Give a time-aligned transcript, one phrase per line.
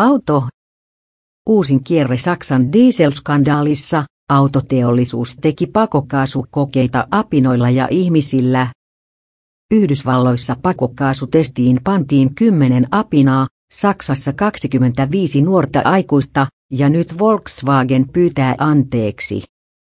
[0.00, 0.48] Auto.
[1.48, 8.66] Uusin kierre Saksan dieselskandaalissa, autoteollisuus teki pakokaasukokeita apinoilla ja ihmisillä.
[9.74, 19.42] Yhdysvalloissa pakokaasutestiin pantiin 10 apinaa, Saksassa 25 nuorta aikuista, ja nyt Volkswagen pyytää anteeksi.